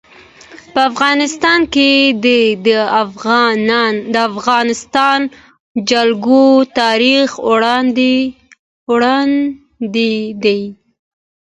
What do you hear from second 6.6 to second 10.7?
تاریخ اوږد دی.